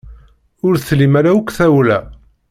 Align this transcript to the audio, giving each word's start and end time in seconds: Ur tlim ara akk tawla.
Ur 0.67 0.73
tlim 0.87 1.13
ara 1.19 1.31
akk 1.33 1.49
tawla. 1.57 1.99